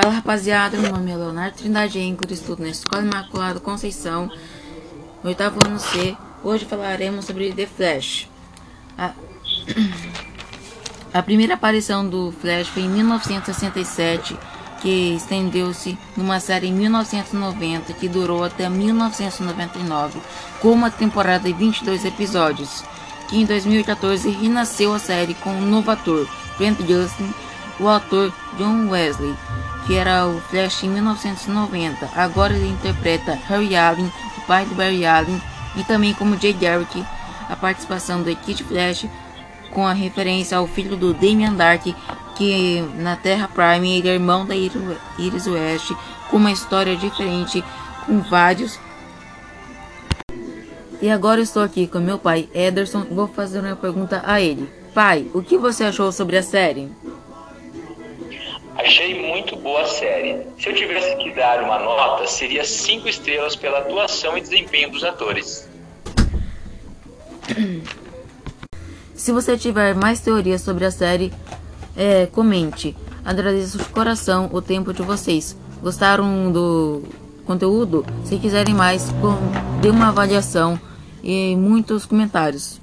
Fala 0.00 0.14
rapaziada, 0.14 0.78
meu 0.78 0.92
nome 0.92 1.10
é 1.10 1.16
Leonardo 1.16 1.56
Trindade 1.56 1.98
Enco, 1.98 2.22
estudo 2.32 2.62
na 2.62 2.68
Escola 2.68 3.02
Imaculada 3.02 3.58
Conceição, 3.58 4.30
oitavo 5.24 5.58
ano 5.66 5.80
C. 5.80 6.16
Hoje 6.44 6.64
falaremos 6.64 7.24
sobre 7.24 7.52
The 7.52 7.66
Flash. 7.66 8.28
A, 8.96 9.10
a 11.12 11.20
primeira 11.20 11.54
aparição 11.54 12.08
do 12.08 12.30
Flash 12.30 12.68
foi 12.68 12.84
em 12.84 12.88
1967, 12.88 14.38
que 14.80 15.16
estendeu-se 15.16 15.98
numa 16.16 16.38
série 16.38 16.68
em 16.68 16.72
1990, 16.72 17.92
que 17.94 18.08
durou 18.08 18.44
até 18.44 18.68
1999, 18.68 20.20
com 20.60 20.70
uma 20.70 20.92
temporada 20.92 21.48
de 21.48 21.52
22 21.52 22.04
episódios, 22.04 22.84
que 23.26 23.36
em 23.36 23.44
2014 23.44 24.30
renasceu 24.30 24.94
a 24.94 25.00
série 25.00 25.34
com 25.34 25.50
um 25.50 25.66
novo 25.68 25.90
ator, 25.90 26.28
Grant 26.56 26.78
Gustin, 26.82 27.34
o 27.80 27.88
ator 27.88 28.32
John 28.56 28.88
Wesley, 28.88 29.34
que 29.86 29.94
era 29.94 30.26
o 30.26 30.40
Flash 30.40 30.84
em 30.84 30.90
1990. 30.90 32.10
Agora 32.14 32.54
ele 32.54 32.68
interpreta 32.68 33.38
Harry 33.48 33.76
Allen, 33.76 34.12
o 34.36 34.40
pai 34.42 34.64
do 34.66 34.74
Barry 34.74 35.06
Allen, 35.06 35.40
e 35.76 35.84
também 35.84 36.12
como 36.14 36.38
Jay 36.38 36.52
Garrick, 36.52 37.04
a 37.48 37.56
participação 37.56 38.22
do 38.22 38.34
Kid 38.36 38.64
Flash 38.64 39.06
com 39.70 39.86
a 39.86 39.92
referência 39.92 40.58
ao 40.58 40.66
filho 40.66 40.96
do 40.96 41.12
Damian 41.12 41.52
Dark, 41.52 41.86
que 42.36 42.80
na 42.96 43.16
Terra 43.16 43.48
Prime 43.48 43.98
ele 43.98 44.08
é 44.08 44.14
irmão 44.14 44.46
da 44.46 44.54
Iris 44.54 45.46
West, 45.46 45.92
com 46.30 46.36
uma 46.36 46.52
história 46.52 46.96
diferente, 46.96 47.64
com 48.06 48.20
vários. 48.20 48.78
E 51.00 51.10
agora 51.10 51.40
estou 51.40 51.62
aqui 51.62 51.86
com 51.86 51.98
meu 51.98 52.18
pai 52.18 52.48
Ederson 52.52 53.06
e 53.10 53.14
vou 53.14 53.28
fazer 53.28 53.60
uma 53.60 53.76
pergunta 53.76 54.22
a 54.24 54.40
ele. 54.40 54.68
Pai, 54.94 55.30
o 55.32 55.42
que 55.42 55.56
você 55.56 55.84
achou 55.84 56.10
sobre 56.10 56.36
a 56.36 56.42
série? 56.42 56.90
Achei 58.78 59.20
muito 59.20 59.56
boa 59.56 59.82
a 59.82 59.86
série. 59.86 60.46
Se 60.56 60.68
eu 60.68 60.74
tivesse 60.74 61.16
que 61.16 61.34
dar 61.34 61.64
uma 61.64 61.80
nota, 61.80 62.28
seria 62.28 62.64
5 62.64 63.08
estrelas 63.08 63.56
pela 63.56 63.80
atuação 63.80 64.38
e 64.38 64.40
desempenho 64.40 64.92
dos 64.92 65.02
atores. 65.02 65.68
Se 69.16 69.32
você 69.32 69.58
tiver 69.58 69.96
mais 69.96 70.20
teorias 70.20 70.62
sobre 70.62 70.84
a 70.84 70.92
série, 70.92 71.32
é, 71.96 72.26
comente. 72.26 72.96
Agradeço 73.24 73.78
de 73.78 73.84
coração 73.86 74.48
o 74.52 74.62
tempo 74.62 74.92
de 74.92 75.02
vocês. 75.02 75.58
Gostaram 75.82 76.52
do 76.52 77.02
conteúdo? 77.44 78.06
Se 78.24 78.38
quiserem 78.38 78.74
mais, 78.74 79.08
dê 79.82 79.90
uma 79.90 80.10
avaliação 80.10 80.80
e 81.20 81.56
muitos 81.56 82.06
comentários. 82.06 82.80